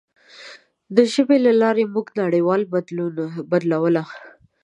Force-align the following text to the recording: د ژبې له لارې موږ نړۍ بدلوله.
د 0.95 0.97
ژبې 1.13 1.37
له 1.45 1.51
لارې 1.61 1.83
موږ 1.93 2.07
نړۍ 2.19 2.41
بدلوله. 3.53 4.03